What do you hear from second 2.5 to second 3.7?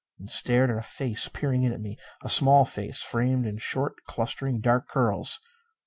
face, framed by